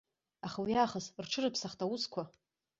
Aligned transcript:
Аха 0.45 0.59
уи 0.63 0.73
аахыс 0.75 1.05
рҽырыԥсахт 1.23 1.79
аусқәа. 1.83 2.23